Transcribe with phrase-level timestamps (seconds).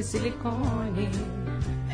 [0.00, 1.10] de silicone.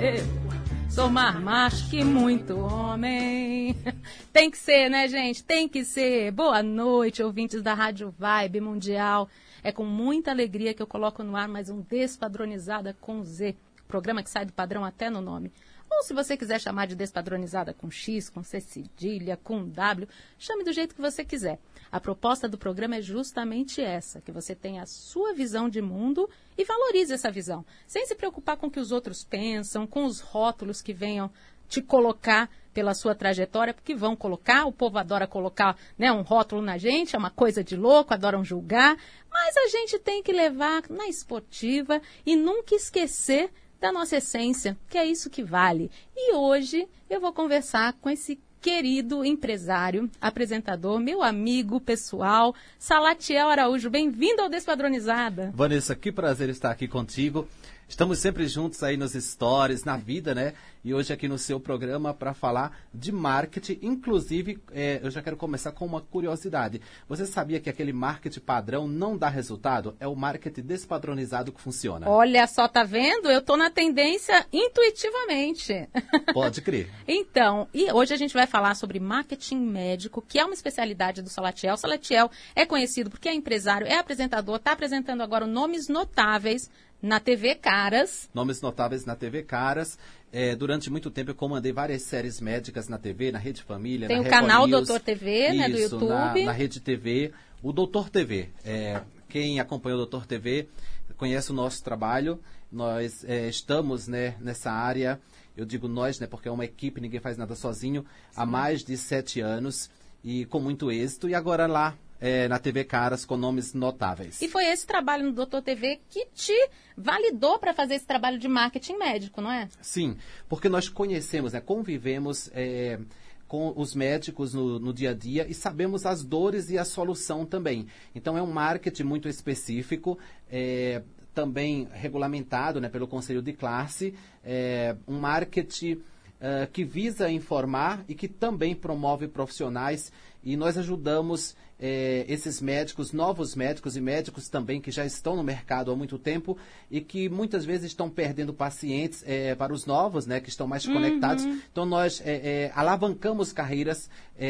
[0.00, 3.75] Eu sou mais macho que muito homem.
[4.32, 5.43] Tem que ser, né, gente?
[5.43, 6.30] Tem que ser.
[6.30, 9.29] Boa noite, ouvintes da Rádio Vibe Mundial.
[9.61, 13.56] É com muita alegria que eu coloco no ar mais um Despadronizada com Z,
[13.88, 15.53] programa que sai do padrão até no nome.
[15.91, 20.62] Ou se você quiser chamar de despadronizada com X, com C cedilha, com W, chame
[20.62, 21.59] do jeito que você quiser.
[21.91, 26.28] A proposta do programa é justamente essa, que você tenha a sua visão de mundo
[26.56, 30.20] e valorize essa visão, sem se preocupar com o que os outros pensam, com os
[30.20, 31.30] rótulos que venham
[31.68, 36.60] te colocar pela sua trajetória, porque vão colocar, o povo adora colocar né, um rótulo
[36.60, 38.96] na gente, é uma coisa de louco, adoram julgar,
[39.30, 44.98] mas a gente tem que levar na esportiva e nunca esquecer da nossa essência, que
[44.98, 45.91] é isso que vale.
[46.14, 53.89] E hoje eu vou conversar com esse querido empresário, apresentador, meu amigo pessoal, Salatiel Araújo.
[53.89, 55.52] Bem-vindo ao Despadronizada.
[55.55, 57.47] Vanessa, que prazer estar aqui contigo.
[57.89, 60.53] Estamos sempre juntos aí nos stories, na vida, né?
[60.87, 63.81] E hoje aqui no seu programa para falar de marketing.
[63.83, 66.81] Inclusive, é, eu já quero começar com uma curiosidade.
[67.09, 69.97] Você sabia que aquele marketing padrão não dá resultado?
[69.98, 72.09] É o marketing despadronizado que funciona.
[72.09, 73.29] Olha só, tá vendo?
[73.29, 75.89] Eu tô na tendência intuitivamente.
[76.33, 76.89] Pode crer.
[77.09, 81.29] então, e hoje a gente vai falar sobre marketing médico, que é uma especialidade do
[81.29, 81.77] Salatiel.
[81.77, 86.70] Salatiel é conhecido porque é empresário, é apresentador, está apresentando agora nomes notáveis
[87.03, 88.29] na TV Caras.
[88.33, 89.98] Nomes notáveis na TV Caras.
[90.32, 94.16] É, durante muito tempo eu comandei várias séries médicas na TV, na Rede Família, Tem
[94.16, 96.08] na o Record canal News, Doutor TV, né, do isso, YouTube.
[96.08, 97.33] Na, na Rede TV.
[97.62, 98.50] O Doutor TV.
[98.64, 100.68] É, quem acompanha o Doutor TV
[101.16, 102.41] conhece o nosso trabalho.
[102.70, 105.20] Nós é, estamos né, nessa área,
[105.56, 108.96] eu digo nós, né, porque é uma equipe, ninguém faz nada sozinho, há mais de
[108.96, 109.90] sete anos
[110.22, 111.28] e com muito êxito.
[111.28, 114.41] E agora lá é, na TV Caras com nomes notáveis.
[114.41, 118.48] E foi esse trabalho no Doutor TV que te validou para fazer esse trabalho de
[118.48, 119.69] marketing médico, não é?
[119.81, 120.17] Sim,
[120.48, 122.98] porque nós conhecemos, né, convivemos é,
[123.46, 127.45] com os médicos no, no, dia a dia e sabemos as dores e a solução
[127.45, 127.86] também.
[128.15, 130.19] Então é um marketing muito específico.
[130.51, 131.03] É,
[131.37, 138.15] também regulamentado né, pelo Conselho de Classe, é, um marketing uh, que visa informar e
[138.15, 140.11] que também promove profissionais
[140.43, 145.43] e nós ajudamos é, esses médicos, novos médicos e médicos também que já estão no
[145.43, 146.57] mercado há muito tempo
[146.91, 150.87] e que muitas vezes estão perdendo pacientes é, para os novos, né, que estão mais
[150.87, 151.45] conectados.
[151.45, 151.61] Uhum.
[151.71, 154.09] Então nós é, alavancamos carreiras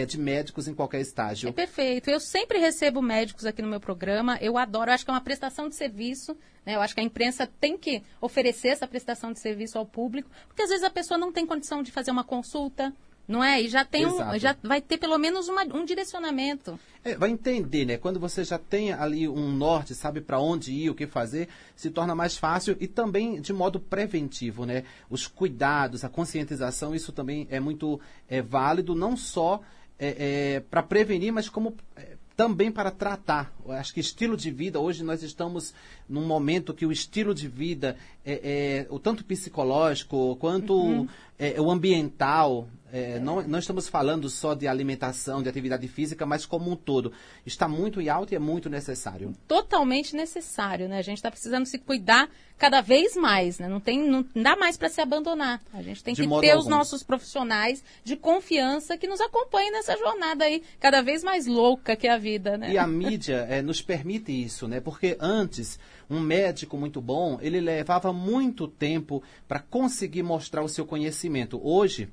[0.09, 1.49] de médicos em qualquer estágio.
[1.49, 2.11] É perfeito.
[2.11, 4.37] Eu sempre recebo médicos aqui no meu programa.
[4.41, 4.91] Eu adoro.
[4.91, 6.37] Eu acho que é uma prestação de serviço.
[6.67, 6.75] Né?
[6.75, 10.63] Eu acho que a imprensa tem que oferecer essa prestação de serviço ao público, porque
[10.63, 12.93] às vezes a pessoa não tem condição de fazer uma consulta
[13.27, 13.61] não é?
[13.61, 16.79] E já tem um, já vai ter pelo menos uma, um direcionamento.
[17.05, 17.97] É, vai entender, né?
[17.97, 21.91] Quando você já tem ali um norte, sabe para onde ir, o que fazer, se
[21.91, 24.85] torna mais fácil e também de modo preventivo, né?
[25.11, 29.61] Os cuidados, a conscientização, isso também é muito é, válido, não só
[29.99, 33.53] é, é, para prevenir, mas como é, também para tratar.
[33.71, 35.73] Acho que estilo de vida, hoje nós estamos
[36.09, 41.09] num momento que o estilo de vida, é, é o tanto psicológico quanto uhum.
[41.39, 46.47] é, o ambiental, é, não, não, estamos falando só de alimentação, de atividade física, mas
[46.47, 47.13] como um todo.
[47.45, 49.35] Está muito em alta e é muito necessário.
[49.47, 50.99] Totalmente necessário, né?
[50.99, 53.69] A gente está precisando se cuidar cada vez mais, né?
[53.69, 55.61] Não, tem, não dá mais para se abandonar.
[55.75, 56.63] A gente tem de que ter algum.
[56.63, 61.97] os nossos profissionais de confiança que nos acompanhem nessa jornada aí, cada vez mais louca
[61.97, 62.73] que é a vida, né?
[62.73, 64.81] E a mídia é, nos permite isso, né?
[64.81, 65.79] Porque antes
[66.09, 71.61] um médico muito bom, ele levava muito tempo para conseguir mostrar o seu conhecimento.
[71.63, 72.09] Hoje,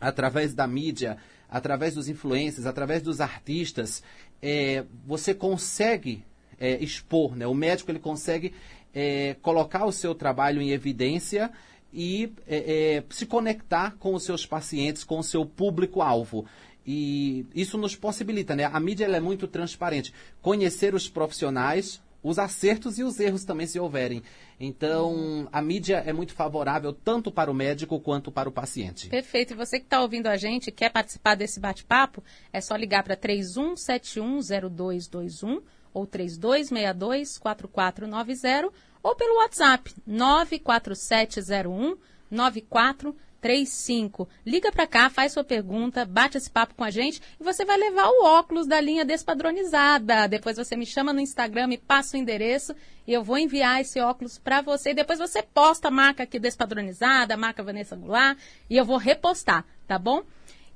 [0.00, 1.18] através da mídia,
[1.48, 4.02] através dos influencers, através dos artistas,
[4.40, 6.24] é, você consegue
[6.58, 7.46] é, expor, né?
[7.46, 8.52] O médico ele consegue
[8.94, 11.50] é, colocar o seu trabalho em evidência
[11.92, 16.46] e é, é, se conectar com os seus pacientes, com o seu público-alvo.
[16.86, 18.64] E isso nos possibilita, né?
[18.64, 20.12] A mídia é muito transparente.
[20.40, 24.22] Conhecer os profissionais, os acertos e os erros também se houverem.
[24.62, 29.08] Então, a mídia é muito favorável tanto para o médico quanto para o paciente.
[29.08, 29.54] Perfeito.
[29.54, 32.22] E você que está ouvindo a gente e quer participar desse bate-papo,
[32.52, 35.62] é só ligar para 31710221
[35.94, 38.70] ou 3262-4490
[39.02, 41.96] ou pelo WhatsApp 94701
[42.30, 44.28] 94 35.
[44.44, 47.76] Liga para cá, faz sua pergunta, bate esse papo com a gente e você vai
[47.76, 50.28] levar o óculos da linha despadronizada.
[50.28, 52.74] Depois você me chama no Instagram, me passa o endereço
[53.06, 54.90] e eu vou enviar esse óculos para você.
[54.90, 58.38] E depois você posta a marca aqui despadronizada, a marca Vanessa Goulart
[58.68, 60.22] e eu vou repostar, tá bom?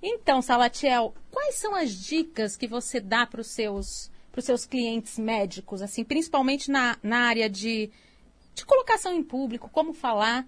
[0.02, 5.80] Então, Salatiel, quais são as dicas que você dá para os seus, seus clientes médicos,
[5.80, 7.90] assim, principalmente na, na área de
[8.54, 10.46] de colocação em público, como falar.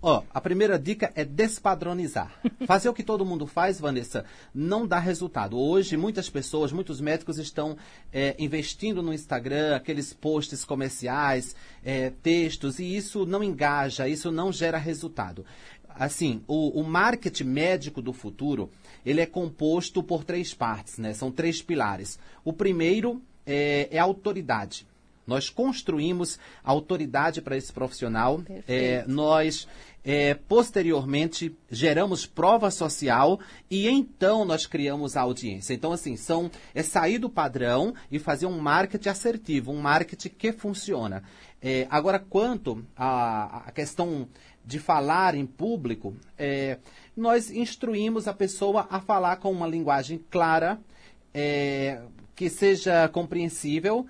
[0.00, 2.32] Ó, a primeira dica é despadronizar.
[2.66, 4.24] Fazer o que todo mundo faz, Vanessa,
[4.54, 5.58] não dá resultado.
[5.58, 7.76] Hoje, muitas pessoas, muitos médicos estão
[8.12, 14.52] é, investindo no Instagram, aqueles posts comerciais, é, textos, e isso não engaja, isso não
[14.52, 15.44] gera resultado.
[15.88, 18.70] Assim, o, o marketing médico do futuro,
[19.04, 21.12] ele é composto por três partes, né?
[21.12, 22.20] São três pilares.
[22.44, 24.86] O primeiro é, é a autoridade.
[25.28, 28.40] Nós construímos autoridade para esse profissional.
[28.66, 29.68] É, nós,
[30.02, 33.38] é, posteriormente, geramos prova social
[33.70, 35.74] e então nós criamos a audiência.
[35.74, 40.50] Então, assim, são, é sair do padrão e fazer um marketing assertivo, um marketing que
[40.50, 41.22] funciona.
[41.60, 44.26] É, agora, quanto à, à questão
[44.64, 46.78] de falar em público, é,
[47.14, 50.78] nós instruímos a pessoa a falar com uma linguagem clara,
[51.34, 52.00] é,
[52.34, 54.06] que seja compreensível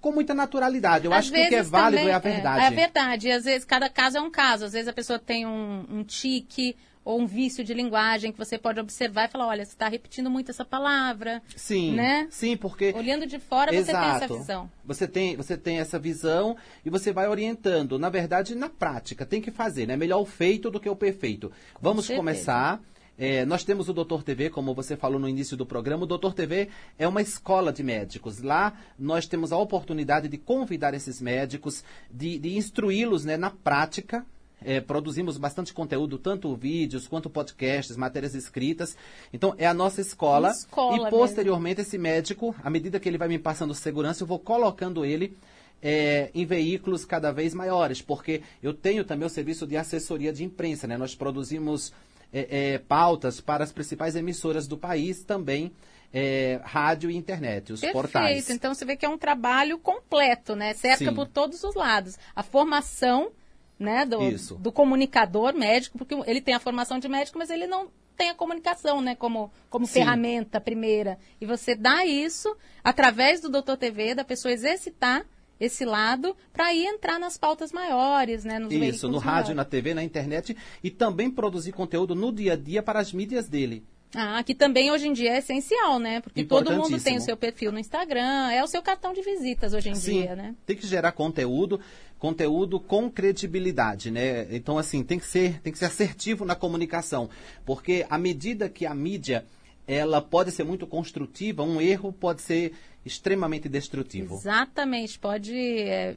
[0.00, 1.06] com muita naturalidade.
[1.06, 2.64] Eu Às acho que o que é válido também- é a verdade.
[2.64, 3.28] É, a verdade.
[3.28, 4.64] E às vezes cada caso é um caso.
[4.64, 8.56] Às vezes a pessoa tem um, um tique ou um vício de linguagem que você
[8.56, 11.42] pode observar e falar, olha, você está repetindo muito essa palavra.
[11.54, 12.26] Sim, né?
[12.30, 14.70] sim, porque Olhando de fora você tem essa visão.
[14.86, 17.98] Você tem, você tem essa visão e você vai orientando.
[17.98, 19.96] Na verdade, na prática, tem que fazer, né?
[19.96, 21.52] Melhor o feito do que o perfeito.
[21.80, 22.20] Vamos certeza.
[22.20, 22.80] começar.
[23.16, 26.04] É, nós temos o Doutor TV, como você falou no início do programa.
[26.04, 26.68] O Doutor TV
[26.98, 28.42] é uma escola de médicos.
[28.42, 34.26] Lá nós temos a oportunidade de convidar esses médicos, de, de instruí-los né, na prática.
[34.66, 38.96] É, produzimos bastante conteúdo, tanto vídeos quanto podcasts, matérias escritas.
[39.32, 40.50] Então, é a nossa escola.
[40.50, 41.10] Escola e mesmo.
[41.10, 45.36] posteriormente, esse médico, à medida que ele vai me passando segurança, eu vou colocando ele
[45.82, 50.42] é, em veículos cada vez maiores, porque eu tenho também o serviço de assessoria de
[50.42, 50.96] imprensa, né?
[50.96, 51.92] Nós produzimos
[52.34, 55.72] é, é, pautas para as principais emissoras do país, também
[56.12, 58.02] é, rádio e internet, os Perfeito.
[58.02, 58.50] portais.
[58.50, 60.74] Então você vê que é um trabalho completo, né?
[60.74, 61.14] Cerca Sim.
[61.14, 62.18] por todos os lados.
[62.34, 63.30] A formação
[63.78, 64.56] né, do, Isso.
[64.56, 68.34] do comunicador médico, porque ele tem a formação de médico, mas ele não tem a
[68.34, 69.94] comunicação, né, como, como Sim.
[69.94, 71.18] ferramenta primeira.
[71.40, 75.26] E você dá isso através do Doutor TV, da pessoa exercitar
[75.64, 79.56] esse lado para ir entrar nas pautas maiores, né, nos Isso, no rádio, maiores.
[79.56, 83.48] na TV, na internet e também produzir conteúdo no dia a dia para as mídias
[83.48, 83.84] dele.
[84.14, 86.20] Ah, que também hoje em dia é essencial, né?
[86.20, 89.74] Porque todo mundo tem o seu perfil no Instagram, é o seu cartão de visitas
[89.74, 90.54] hoje em Sim, dia, né?
[90.64, 91.80] tem que gerar conteúdo,
[92.16, 94.46] conteúdo com credibilidade, né?
[94.54, 97.28] Então assim, tem que ser, tem que ser assertivo na comunicação,
[97.66, 99.44] porque à medida que a mídia
[99.86, 102.72] ela pode ser muito construtiva, um erro pode ser
[103.04, 104.34] extremamente destrutivo.
[104.34, 106.16] Exatamente, pode é,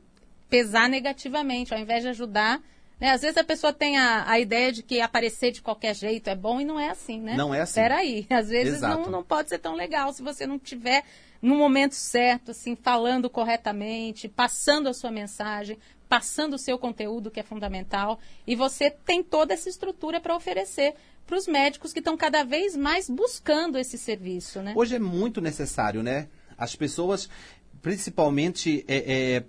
[0.49, 2.61] pesar negativamente, ao invés de ajudar.
[2.99, 3.11] Né?
[3.11, 6.35] Às vezes a pessoa tem a, a ideia de que aparecer de qualquer jeito é
[6.35, 7.35] bom e não é assim, né?
[7.35, 7.81] Não é assim.
[7.81, 11.03] Peraí, às vezes não, não pode ser tão legal se você não tiver
[11.41, 15.77] no momento certo, assim, falando corretamente, passando a sua mensagem,
[16.09, 18.19] passando o seu conteúdo, que é fundamental.
[18.45, 20.95] E você tem toda essa estrutura para oferecer
[21.27, 24.73] para os médicos que estão cada vez mais buscando esse serviço, né?
[24.75, 26.29] Hoje é muito necessário, né?
[26.57, 27.29] As pessoas,
[27.81, 28.95] principalmente é,
[29.35, 29.43] é,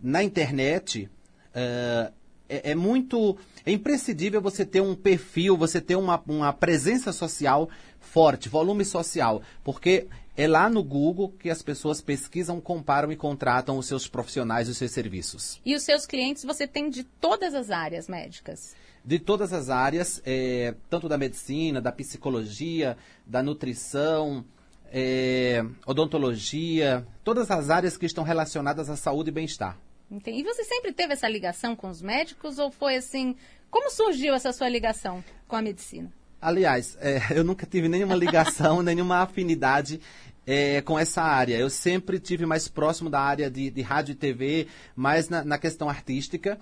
[0.00, 1.08] na internet,
[1.54, 2.12] é,
[2.48, 3.38] é- é muito.
[3.64, 7.70] É imprescindível você ter um perfil, você ter uma, uma presença social
[8.00, 9.40] forte, volume social.
[9.62, 14.66] Porque é lá no Google que as pessoas pesquisam, comparam e contratam os seus profissionais
[14.66, 15.60] e os seus serviços.
[15.64, 18.74] E os seus clientes você tem de todas as áreas médicas.
[19.04, 22.96] De todas as áreas, é, tanto da medicina, da psicologia,
[23.26, 24.44] da nutrição,
[24.90, 29.78] é, odontologia, todas as áreas que estão relacionadas à saúde e bem-estar.
[30.10, 30.40] Entendi.
[30.40, 33.36] E você sempre teve essa ligação com os médicos ou foi assim?
[33.70, 36.10] Como surgiu essa sua ligação com a medicina?
[36.40, 40.00] Aliás, é, eu nunca tive nenhuma ligação, nenhuma afinidade
[40.46, 41.56] é, com essa área.
[41.56, 45.58] Eu sempre tive mais próximo da área de, de rádio e TV, mais na, na
[45.58, 46.58] questão artística.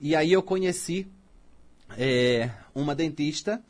[0.00, 1.06] E aí eu conheci
[1.98, 3.62] é, uma dentista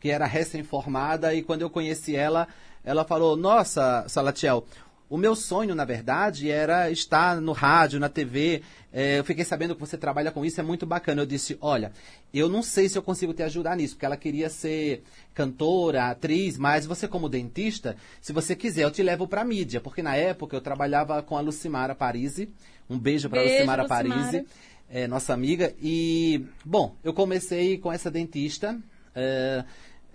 [0.00, 2.46] que era recém-formada e quando eu conheci ela,
[2.84, 4.66] ela falou: Nossa, Salatiel,
[5.08, 8.62] o meu sonho, na verdade, era estar no rádio, na TV.
[8.92, 11.22] É, eu fiquei sabendo que você trabalha com isso, é muito bacana.
[11.22, 11.92] Eu disse: Olha,
[12.34, 16.58] eu não sei se eu consigo te ajudar nisso, porque ela queria ser cantora, atriz,
[16.58, 20.56] mas você, como dentista, se você quiser, eu te levo para mídia, porque na época
[20.56, 22.50] eu trabalhava com a Lucimara Parisi.
[22.88, 24.04] Um beijo para Lucimara Lucimara.
[24.20, 24.46] Parisi
[24.90, 25.74] é, nossa amiga.
[25.80, 28.78] E, bom, eu comecei com essa dentista.
[29.14, 29.64] é,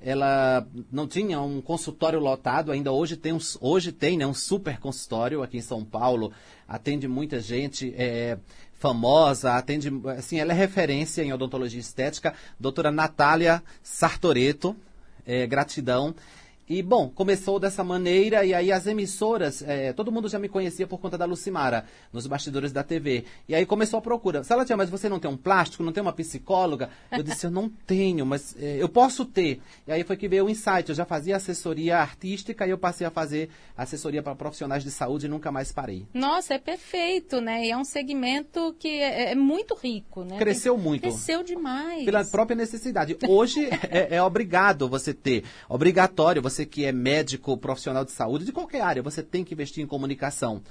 [0.04, 4.80] ela não tinha um consultório lotado, ainda hoje tem, um, hoje tem né, um super
[4.80, 6.34] consultório aqui em São Paulo.
[6.68, 8.38] Atende muita gente é,
[8.80, 12.34] famosa, atende, assim, ela é referência em odontologia estética.
[12.60, 14.75] Doutora Natália Sartoreto,
[15.24, 16.16] é, gratidão.
[16.72, 20.88] E, bom, começou dessa maneira, e aí as emissoras, é, todo mundo já me conhecia
[20.88, 23.25] por conta da Lucimara, nos bastidores da TV.
[23.46, 24.42] E aí começou a procura.
[24.42, 26.90] Salatiel, mas você não tem um plástico, não tem uma psicóloga?
[27.12, 29.60] Eu disse, eu não tenho, mas é, eu posso ter.
[29.86, 30.88] E aí foi que veio o insight.
[30.88, 35.25] Eu já fazia assessoria artística e eu passei a fazer assessoria para profissionais de saúde
[35.25, 36.06] e nunca mais parei.
[36.13, 37.66] Nossa, é perfeito, né?
[37.66, 40.38] E é um segmento que é, é muito rico, né?
[40.38, 41.01] Cresceu muito.
[41.01, 42.06] Cresceu demais.
[42.06, 43.18] Pela própria necessidade.
[43.28, 48.46] Hoje é, é obrigado você ter, obrigatório você você que é médico, profissional de saúde,
[48.46, 50.62] de qualquer área, você tem que investir em comunicação.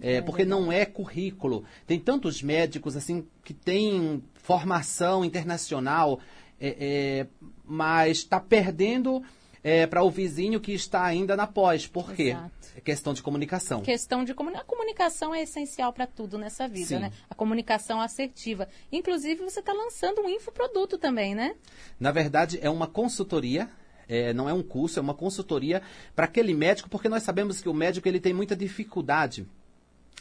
[0.00, 1.64] É, é porque não é currículo.
[1.86, 6.20] Tem tantos médicos assim que têm formação internacional,
[6.60, 7.26] é, é,
[7.64, 9.22] mas está perdendo
[9.62, 11.86] é, para o vizinho que está ainda na pós.
[11.86, 12.30] Por quê?
[12.30, 12.60] Exato.
[12.76, 13.82] É questão de comunicação.
[13.82, 14.64] Questão de comunicação.
[14.64, 16.98] A comunicação é essencial para tudo nessa vida, Sim.
[17.00, 17.12] né?
[17.28, 18.68] A comunicação assertiva.
[18.92, 21.56] Inclusive, você está lançando um infoproduto também, né?
[21.98, 23.68] Na verdade, é uma consultoria
[24.10, 25.80] é, não é um curso, é uma consultoria
[26.16, 29.46] para aquele médico, porque nós sabemos que o médico ele tem muita dificuldade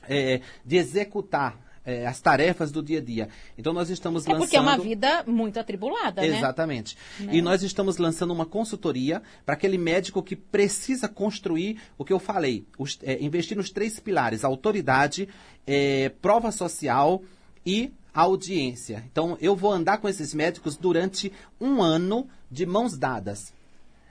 [0.08, 3.30] é, de executar é, as tarefas do dia a dia.
[3.58, 4.44] Então nós estamos é lançando.
[4.44, 6.38] Porque é uma vida muito atribulada, né?
[6.38, 6.96] Exatamente.
[7.20, 7.38] Né?
[7.38, 12.20] E nós estamos lançando uma consultoria para aquele médico que precisa construir o que eu
[12.20, 15.28] falei, os, é, investir nos três pilares: autoridade,
[15.66, 17.24] é, prova social
[17.66, 19.04] e audiência.
[19.12, 23.52] Então eu vou andar com esses médicos durante um ano de mãos dadas.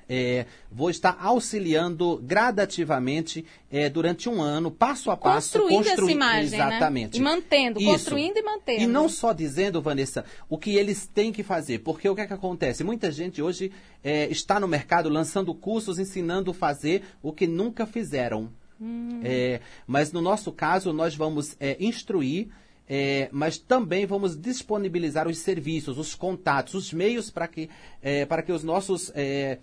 [0.08, 5.58] É, vou estar auxiliando gradativamente é, durante um ano, passo a passo.
[5.58, 6.66] Construindo essa imagem, né?
[6.66, 7.18] Exatamente.
[7.18, 7.18] Né?
[7.18, 7.90] E mantendo, Isso.
[7.90, 8.82] construindo e mantendo.
[8.82, 11.80] E não só dizendo, Vanessa, o que eles têm que fazer.
[11.80, 12.82] Porque o que é que acontece?
[12.82, 13.70] Muita gente hoje
[14.02, 18.50] é, está no mercado lançando cursos, ensinando a fazer o que nunca fizeram.
[18.80, 19.20] Hum.
[19.22, 22.48] É, mas no nosso caso, nós vamos é, instruir
[22.88, 27.68] é, mas também vamos disponibilizar os serviços, os contatos, os meios para que,
[28.02, 29.58] é, para que os nossos é,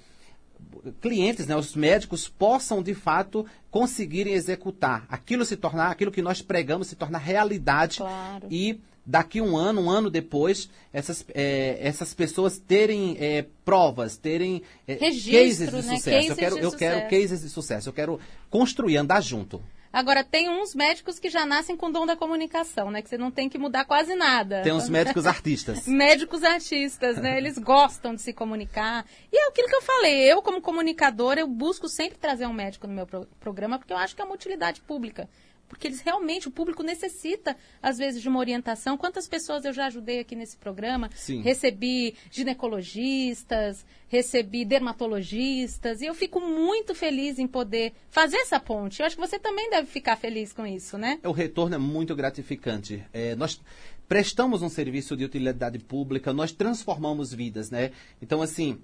[1.02, 6.42] clientes, né, os médicos possam de fato conseguirem executar aquilo se tornar, aquilo que nós
[6.42, 8.48] pregamos se tornar realidade claro.
[8.50, 14.64] e daqui um ano, um ano depois, essas, é, essas pessoas terem é, provas, terem
[14.88, 15.82] é, cases de né?
[15.82, 16.10] sucesso.
[16.10, 16.78] Cases eu quero, eu sucesso.
[16.78, 17.90] quero cases de sucesso.
[17.90, 18.20] Eu quero
[18.50, 19.62] construir, andar junto.
[19.96, 23.02] Agora, tem uns médicos que já nascem com dom da comunicação, né?
[23.02, 24.62] Que você não tem que mudar quase nada.
[24.62, 25.88] Tem uns médicos artistas.
[25.88, 27.38] médicos artistas, né?
[27.38, 29.06] Eles gostam de se comunicar.
[29.32, 30.30] E é aquilo que eu falei.
[30.30, 33.98] Eu, como comunicadora, eu busco sempre trazer um médico no meu pro programa, porque eu
[33.98, 35.30] acho que é uma utilidade pública
[35.68, 38.98] porque eles realmente, o público necessita, às vezes, de uma orientação.
[38.98, 41.10] Quantas pessoas eu já ajudei aqui nesse programa?
[41.16, 41.42] Sim.
[41.42, 49.00] Recebi ginecologistas, recebi dermatologistas, e eu fico muito feliz em poder fazer essa ponte.
[49.00, 51.20] Eu acho que você também deve ficar feliz com isso, né?
[51.24, 53.04] O retorno é muito gratificante.
[53.12, 53.60] É, nós
[54.08, 57.92] prestamos um serviço de utilidade pública, nós transformamos vidas, né?
[58.22, 58.80] Então, assim,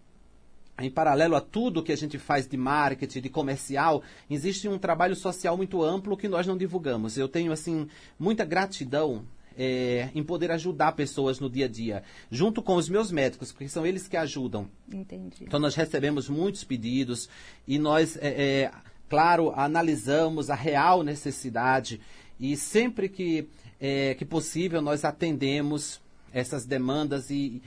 [0.82, 5.16] em paralelo a tudo que a gente faz de marketing, de comercial, existe um trabalho
[5.16, 7.18] social muito amplo que nós não divulgamos.
[7.18, 7.88] Eu tenho, assim,
[8.20, 9.26] muita gratidão
[9.58, 13.68] é, em poder ajudar pessoas no dia a dia, junto com os meus médicos, porque
[13.68, 14.68] são eles que ajudam.
[14.92, 15.44] Entendi.
[15.44, 17.30] Então, nós recebemos muitos pedidos
[17.68, 18.28] e nós, é,
[18.64, 18.72] é,
[19.10, 22.00] claro, analisamos a real necessidade
[22.40, 23.48] e sempre que,
[23.80, 26.02] é, que possível nós atendemos
[26.34, 27.62] essas demandas e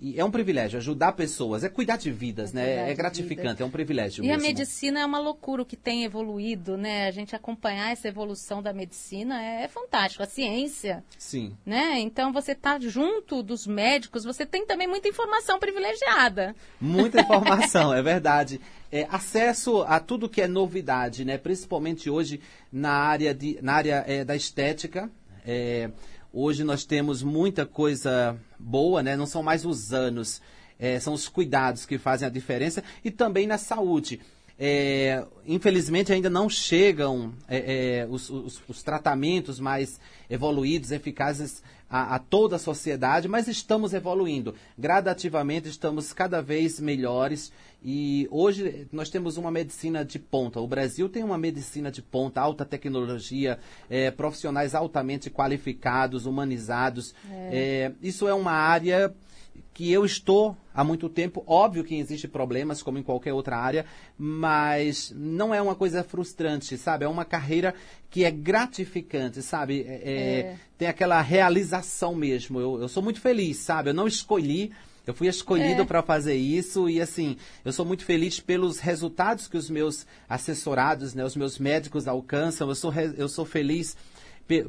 [0.00, 2.90] e é um privilégio ajudar pessoas, é cuidar de vidas, é né?
[2.90, 4.24] É gratificante, é um privilégio.
[4.24, 4.42] E mesmo.
[4.42, 7.06] a medicina é uma loucura o que tem evoluído, né?
[7.06, 10.22] A gente acompanhar essa evolução da medicina é, é fantástico.
[10.22, 11.04] A ciência.
[11.18, 11.54] Sim.
[11.66, 12.00] Né?
[12.00, 16.54] Então você está junto dos médicos, você tem também muita informação privilegiada.
[16.80, 18.58] Muita informação, é verdade.
[18.90, 21.36] É, acesso a tudo que é novidade, né?
[21.36, 22.40] Principalmente hoje
[22.72, 25.10] na área, de, na área é, da estética.
[26.32, 29.16] Hoje nós temos muita coisa boa, né?
[29.16, 30.40] Não são mais os anos,
[30.78, 34.20] é, são os cuidados que fazem a diferença e também na saúde.
[34.62, 39.98] É, infelizmente ainda não chegam é, é, os, os, os, tratamentos mais
[40.28, 44.54] evoluídos, eficazes a, a, toda a sociedade, mas estamos evoluindo.
[44.78, 47.50] Gradativamente estamos cada vez melhores
[47.82, 50.60] e hoje nós temos uma medicina de ponta.
[50.60, 57.14] O Brasil tem uma medicina de ponta, alta tecnologia, é, profissionais altamente qualificados, humanizados.
[57.50, 57.92] É.
[58.02, 59.10] isso é uma área
[59.80, 61.42] que eu estou há muito tempo.
[61.46, 63.86] Óbvio que existem problemas, como em qualquer outra área,
[64.18, 67.06] mas não é uma coisa frustrante, sabe?
[67.06, 67.74] É uma carreira
[68.10, 69.80] que é gratificante, sabe?
[69.88, 70.12] É, é.
[70.12, 70.56] é.
[70.76, 72.60] Tem aquela realização mesmo.
[72.60, 73.88] Eu, eu sou muito feliz, sabe?
[73.88, 74.70] Eu não escolhi.
[75.06, 75.84] Eu fui escolhido é.
[75.86, 81.14] para fazer isso e assim, eu sou muito feliz pelos resultados que os meus assessorados,
[81.14, 82.68] né, os meus médicos alcançam.
[82.68, 83.96] Eu sou, eu sou feliz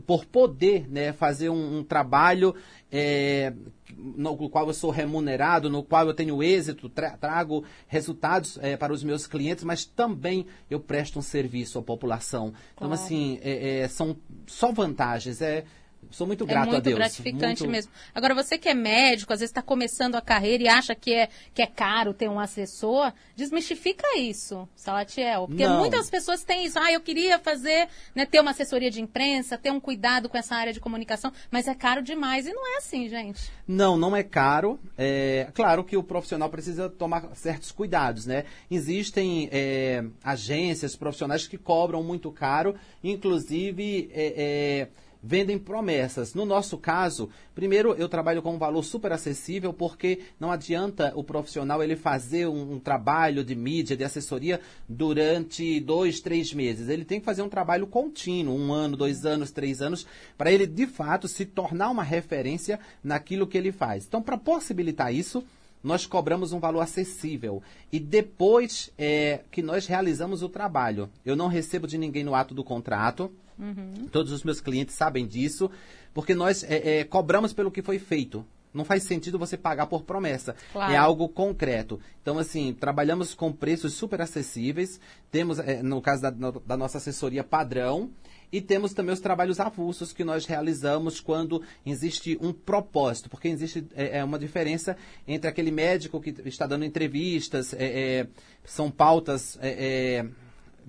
[0.06, 2.56] por poder né, fazer um, um trabalho
[2.92, 3.54] é,
[3.98, 8.94] no qual eu sou remunerado, no qual eu tenho êxito, tra trago resultados é, para
[8.94, 12.48] os meus clientes, mas também eu presto um serviço à população.
[12.48, 12.94] Então, claro.
[12.94, 15.42] Então, assim, é, é, são só vantagens.
[15.42, 15.64] É,
[16.10, 16.96] Sou muito grato é muito a Deus.
[16.96, 17.72] gratificante muito...
[17.72, 17.92] mesmo.
[18.14, 21.30] Agora, você que é médico, às vezes está começando a carreira e acha que é,
[21.54, 25.48] que é caro ter um assessor, desmistifica isso, Salatiel.
[25.48, 25.80] Porque Não.
[25.80, 26.80] muitas pessoas têm isso.
[26.80, 30.56] Ah, eu queria fazer, né, ter uma assessoria de imprensa, ter um cuidado com essa
[30.56, 32.46] área de comunicação, mas é caro demais.
[32.46, 33.50] E não é assim, gente.
[33.68, 34.80] Não, não é caro.
[34.98, 38.46] É claro que o profissional precisa tomar certos cuidados, né?
[38.70, 44.10] Existem é, agências profissionais que cobram muito caro, inclusive.
[44.14, 46.34] É, é vendem promessas.
[46.34, 51.24] No nosso caso, primeiro eu trabalho com um valor super acessível porque não adianta o
[51.24, 56.90] profissional ele fazer um, um, trabalho de mídia, de assessoria durante dois, três meses.
[56.90, 60.06] Ele tem que fazer um trabalho contínuo, um ano, dois anos, três anos,
[60.38, 64.06] para ele de fato se tornar uma referência naquilo que ele faz.
[64.06, 65.44] Então, para possibilitar isso,
[65.84, 67.62] nós cobramos um valor acessível.
[67.92, 72.54] E depois é, que nós realizamos o trabalho, eu não recebo de ninguém no ato
[72.54, 73.32] do contrato.
[73.62, 74.08] Uhum.
[74.12, 75.70] Todos os meus clientes sabem disso,
[76.14, 78.44] porque nós é, é, cobramos pelo que foi feito.
[78.74, 80.56] Não faz sentido você pagar por promessa.
[80.72, 80.94] Claro.
[80.94, 82.00] É algo concreto.
[82.22, 85.00] Então, assim, trabalhamos com preços super acessíveis.
[85.30, 88.10] Temos, é, no caso da, da nossa assessoria padrão,
[88.52, 93.88] e temos também os trabalhos avulsos que nós realizamos quando existe um propósito, porque existe
[93.96, 98.28] é, é uma diferença entre aquele médico que está dando entrevistas, é, é,
[98.66, 100.26] são pautas é, é,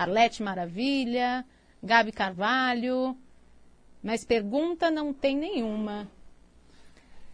[0.00, 1.44] Arlete Maravilha,
[1.82, 3.14] Gabi Carvalho.
[4.02, 6.08] Mas pergunta não tem nenhuma.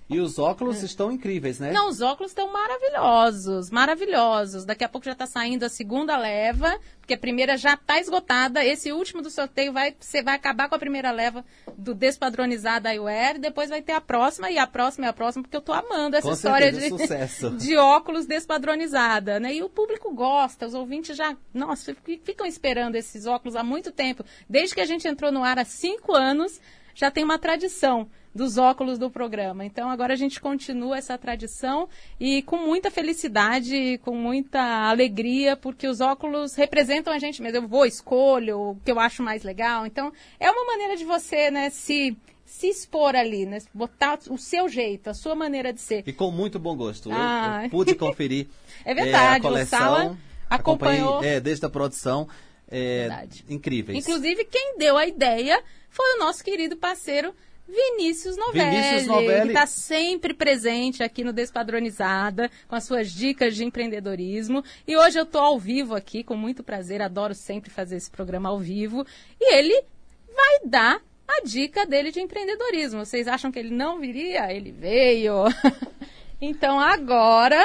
[0.08, 0.86] E os óculos é.
[0.86, 1.72] estão incríveis, né?
[1.72, 4.64] Não, os óculos estão maravilhosos, maravilhosos.
[4.64, 8.64] Daqui a pouco já está saindo a segunda leva, porque a primeira já está esgotada.
[8.64, 11.44] Esse último do sorteio vai, você vai acabar com a primeira leva
[11.76, 15.56] do despadronizado iWare, depois vai ter a próxima, e a próxima e a próxima, porque
[15.56, 19.54] eu estou amando essa com história certeza, de, de óculos despadronizada, né?
[19.54, 24.24] E o público gosta, os ouvintes já, nossa, ficam esperando esses óculos há muito tempo.
[24.48, 26.60] Desde que a gente entrou no ar há cinco anos,
[26.94, 29.64] já tem uma tradição dos óculos do programa.
[29.64, 31.88] Então agora a gente continua essa tradição
[32.20, 37.58] e com muita felicidade, com muita alegria, porque os óculos representam a gente mesmo.
[37.58, 39.86] Eu vou, escolho o que eu acho mais legal.
[39.86, 43.58] Então é uma maneira de você, né, se se expor ali, né?
[43.74, 46.04] Botar o seu jeito, a sua maneira de ser.
[46.06, 47.10] E com muito bom gosto.
[47.12, 47.58] Ah.
[47.58, 48.46] Eu, eu pude conferir.
[48.84, 50.18] é verdade, é, a coleção, o Sala
[50.48, 51.24] acompanhou.
[51.24, 52.28] É, desde a produção.
[52.68, 53.44] É, verdade.
[53.48, 53.98] Incríveis.
[53.98, 57.34] Inclusive, quem deu a ideia foi o nosso querido parceiro
[57.68, 59.42] Vinícius Novelli, Vinícius Novelli.
[59.42, 64.62] que está sempre presente aqui no Despadronizada, com as suas dicas de empreendedorismo.
[64.86, 68.50] E hoje eu estou ao vivo aqui, com muito prazer, adoro sempre fazer esse programa
[68.50, 69.04] ao vivo.
[69.40, 69.82] E ele
[70.28, 73.04] vai dar a dica dele de empreendedorismo.
[73.04, 74.52] Vocês acham que ele não viria?
[74.52, 75.44] Ele veio.
[76.40, 77.62] então agora,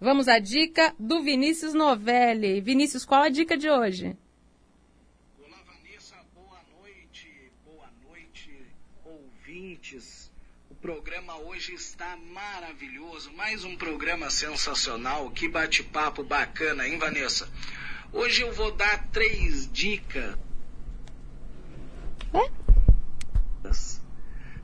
[0.00, 2.60] vamos à dica do Vinícius Novelli.
[2.60, 4.16] Vinícius, qual a dica de hoje?
[10.86, 13.32] Programa hoje está maravilhoso.
[13.32, 15.28] Mais um programa sensacional.
[15.30, 17.48] Que bate-papo bacana, hein, Vanessa?
[18.12, 20.36] Hoje eu vou dar três dicas.
[22.32, 22.48] É?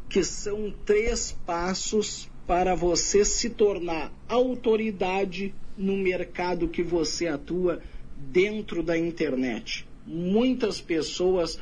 [0.09, 7.83] Que são três passos para você se tornar autoridade no mercado que você atua
[8.17, 9.89] dentro da internet.
[10.07, 11.59] Muitas pessoas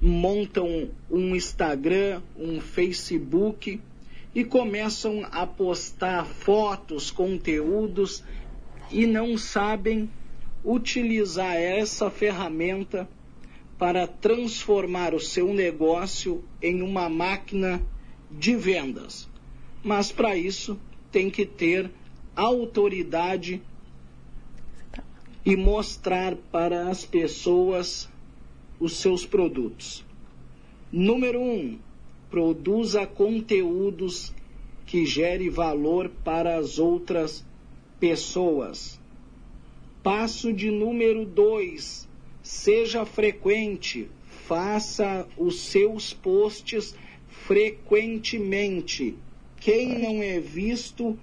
[0.00, 3.78] montam um Instagram, um Facebook
[4.34, 8.22] e começam a postar fotos, conteúdos
[8.90, 10.10] e não sabem
[10.64, 13.08] utilizar essa ferramenta
[13.78, 17.80] para transformar o seu negócio em uma máquina
[18.30, 19.28] de vendas.
[19.82, 20.78] Mas para isso
[21.10, 21.90] tem que ter
[22.36, 23.62] autoridade
[25.44, 28.08] e mostrar para as pessoas
[28.78, 30.04] os seus produtos.
[30.92, 31.42] Número 1.
[31.42, 31.78] Um,
[32.30, 34.32] produza conteúdos
[34.86, 37.44] que gere valor para as outras
[37.98, 39.00] pessoas.
[40.02, 42.08] Passo de número 2.
[42.42, 44.08] Seja frequente.
[44.46, 46.94] Faça os seus posts
[47.28, 49.14] frequentemente.
[49.60, 51.18] Quem não é visto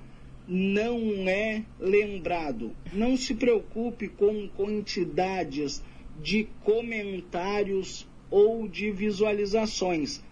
[0.47, 2.71] não é lembrado.
[2.93, 5.83] Não se preocupe com quantidades
[6.21, 10.23] de comentários ou de visualizações.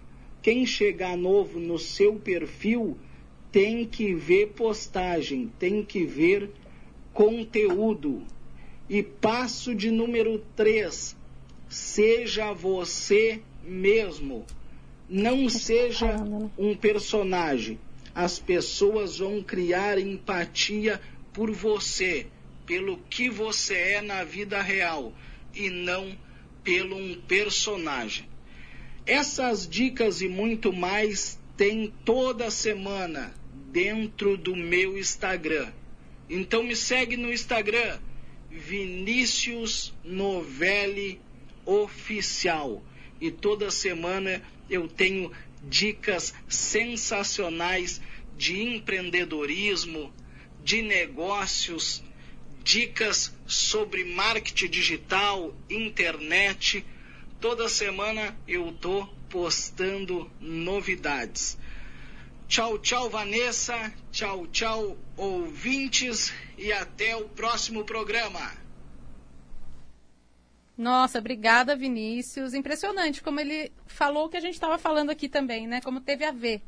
[0.45, 2.95] Quem chegar novo no seu perfil
[3.51, 6.51] tem que ver postagem, tem que ver
[7.11, 8.21] conteúdo.
[8.87, 11.17] E passo de número 3,
[11.67, 14.45] seja você mesmo.
[15.09, 16.15] Não seja
[16.55, 17.79] um personagem
[18.13, 21.01] as pessoas vão criar empatia
[21.33, 22.27] por você,
[22.67, 25.11] pelo que você é na vida real
[25.55, 26.15] e não
[26.63, 28.34] pelo um personagem.
[29.05, 33.33] Essas dicas e muito mais tem toda semana
[33.71, 35.71] dentro do meu Instagram.
[36.29, 37.99] Então me segue no Instagram,
[38.49, 41.21] Vinícius Novelli
[41.65, 42.83] Oficial.
[43.21, 48.01] E toda semana eu tenho dicas sensacionais
[48.35, 50.11] de empreendedorismo,
[50.63, 52.03] de negócios,
[52.63, 56.83] dicas sobre marketing digital, internet.
[57.47, 61.55] Toda semana eu tô postando novidades.
[62.47, 63.93] Tchau, tchau, Vanessa.
[64.11, 66.33] Tchau, tchau, ouvintes.
[66.57, 68.51] E até o próximo programa.
[70.75, 72.55] Nossa, obrigada, Vinícius.
[72.55, 75.81] Impressionante como ele falou o que a gente estava falando aqui também, né?
[75.81, 76.63] Como teve a ver.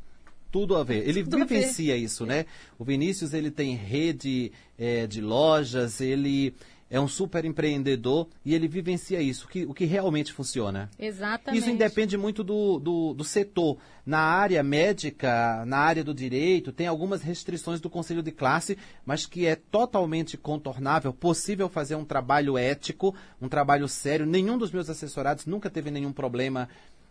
[0.52, 1.08] Tudo a ver.
[1.08, 2.46] Ele Tudo vivencia isso, né?
[2.78, 6.54] O Vinícius, ele tem rede é, de lojas, ele
[6.90, 10.90] é um super empreendedor e ele vivencia isso, o que, o que realmente funciona.
[10.98, 11.60] Exatamente.
[11.60, 13.78] Isso independe muito do, do, do, setor.
[14.06, 19.26] Na área médica, na área do direito, tem algumas restrições do conselho de classe, mas
[19.26, 24.24] que é totalmente contornável, possível fazer um trabalho ético, um trabalho sério.
[24.24, 26.68] Nenhum dos meus assessorados nunca teve nenhum problema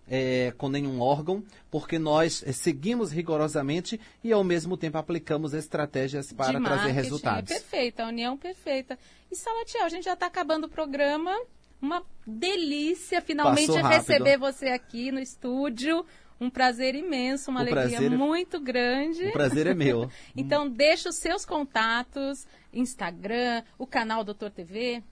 [0.10, 6.32] é, com nenhum órgão, porque nós é, seguimos rigorosamente e ao mesmo tempo aplicamos estratégias
[6.32, 7.52] para trazer resultados.
[7.52, 8.98] É perfeita, a união perfeita.
[9.32, 11.36] E Salatiel, a gente já está acabando o programa.
[11.82, 16.06] Uma delícia finalmente receber você aqui no estúdio.
[16.40, 19.28] Um prazer imenso, uma o alegria prazer, muito grande.
[19.28, 20.10] O prazer é meu.
[20.38, 25.04] então, deixa os seus contatos, Instagram, o canal Doutor TV.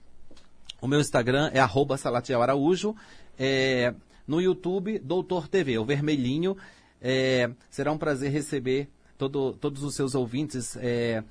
[0.80, 2.94] O meu Instagram é arroba Salatiel Araújo.
[3.38, 3.92] É,
[4.26, 6.56] no YouTube, Doutor TV, o vermelhinho.
[7.00, 11.22] É, será um prazer receber todo, todos os seus ouvintes é,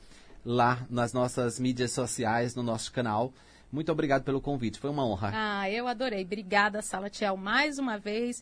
[0.45, 3.33] lá nas nossas mídias sociais, no nosso canal.
[3.71, 5.31] Muito obrigado pelo convite, foi uma honra.
[5.33, 6.23] Ah, eu adorei.
[6.23, 8.41] Obrigada, Salatiel, mais uma vez.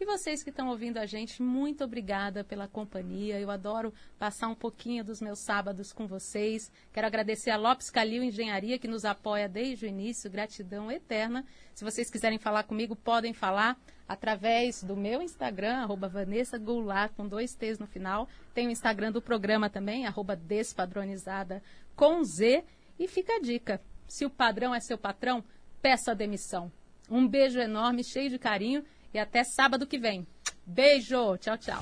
[0.00, 3.38] E vocês que estão ouvindo a gente, muito obrigada pela companhia.
[3.38, 6.72] Eu adoro passar um pouquinho dos meus sábados com vocês.
[6.90, 10.30] Quero agradecer a Lopes Calil Engenharia, que nos apoia desde o início.
[10.30, 11.44] Gratidão eterna.
[11.74, 17.28] Se vocês quiserem falar comigo, podem falar através do meu Instagram, arroba Vanessa Goulart, com
[17.28, 18.26] dois T's no final.
[18.54, 21.62] Tem o Instagram do programa também, arroba Despadronizada,
[21.94, 22.64] com Z.
[22.98, 25.44] E fica a dica, se o padrão é seu patrão,
[25.82, 26.72] peça a demissão.
[27.10, 30.26] Um beijo enorme, cheio de carinho e até sábado que vem.
[30.66, 31.80] Beijo, tchau, tchau.